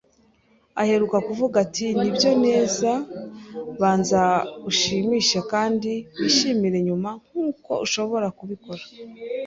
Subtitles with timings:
[0.81, 2.91] Aheruka kuvuga ati: "Nibyo, neza,
[3.79, 4.21] banza
[4.69, 8.83] ushimishe kandi wishimire nyuma, nkuko ushobora kubikora